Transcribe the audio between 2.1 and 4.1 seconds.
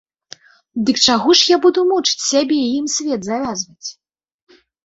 сябе і ім свет завязваць?